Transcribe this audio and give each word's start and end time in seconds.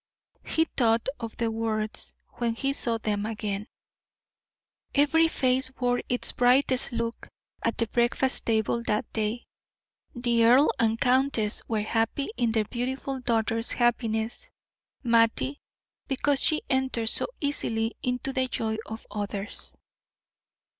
He 0.43 0.65
thought 0.65 1.07
of 1.19 1.37
the 1.37 1.51
words 1.51 2.15
when 2.39 2.55
he 2.55 2.73
saw 2.73 2.97
them 2.97 3.27
again. 3.27 3.67
Every 4.95 5.27
face 5.27 5.69
wore 5.79 6.01
its 6.09 6.31
brightest 6.31 6.91
look 6.91 7.27
at 7.63 7.77
the 7.77 7.85
breakfast 7.85 8.47
table 8.47 8.81
that 8.87 9.13
day. 9.13 9.45
The 10.15 10.45
earl 10.45 10.71
and 10.79 10.99
countess 10.99 11.61
were 11.67 11.83
happy 11.83 12.31
in 12.35 12.51
their 12.51 12.65
beautiful 12.65 13.19
daughter's 13.19 13.73
happiness; 13.73 14.49
Mattie, 15.03 15.61
because 16.07 16.41
she 16.41 16.63
entered 16.67 17.09
so 17.09 17.27
easily 17.39 17.93
into 18.01 18.33
the 18.33 18.47
joy 18.47 18.77
of 18.87 19.05
others. 19.11 19.75